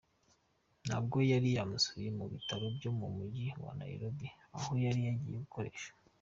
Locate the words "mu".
2.17-2.25, 2.99-3.07